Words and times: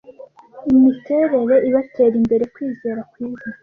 imiterere 0.73 1.55
ibatera 1.69 2.15
imbere 2.21 2.43
kwizera 2.53 2.99
kwiza 3.11 3.49